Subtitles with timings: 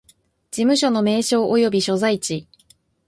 [0.49, 2.47] 事務所の名称及び所在地